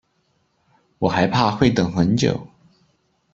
[0.97, 2.47] 我还怕会等很久